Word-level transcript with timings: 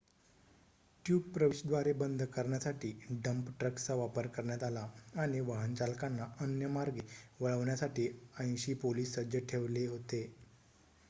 tube 1.05 1.23
प्रवेशद्वारे 1.33 1.91
बंद 1.95 2.23
करण्यासाठी 2.29 2.91
डंप 3.19 3.49
ट्रक्सचा 3.59 3.95
वापर 3.95 4.27
करण्यात 4.29 4.63
आला 4.63 4.87
आणि 5.17 5.39
वाहन 5.43 5.75
चालकांना 5.75 6.25
अन्य 6.39 6.67
मार्गे 6.71 7.07
वळवण्यासाठी 7.39 8.07
80 8.41 8.73
पोलिस 8.81 9.15
सज्ज 9.15 9.37
ठेवले 9.47 9.85
होते 9.87 10.23